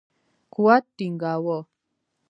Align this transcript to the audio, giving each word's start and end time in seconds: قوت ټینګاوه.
قوت 0.53 0.83
ټینګاوه. 0.97 1.57